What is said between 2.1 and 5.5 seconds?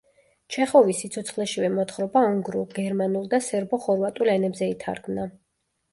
უნგრულ, გერმანულ და სერბო-ხორვატულ ენებზე ითარგმნა.